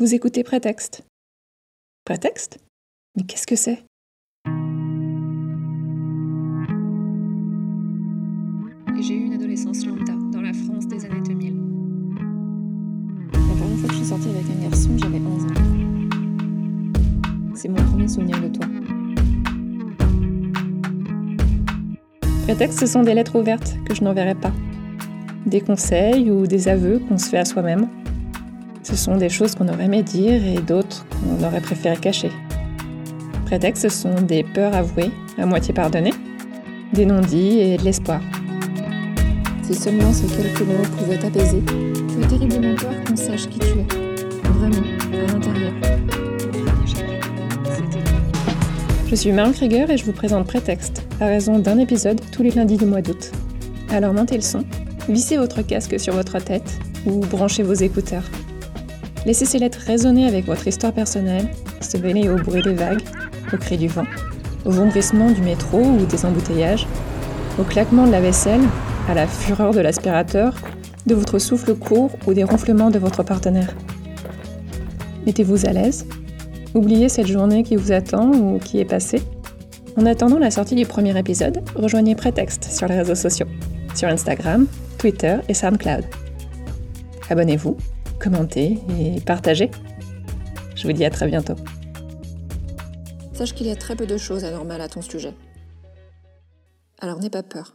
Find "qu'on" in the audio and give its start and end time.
27.00-27.18, 29.54-29.68, 31.10-31.44, 43.06-43.16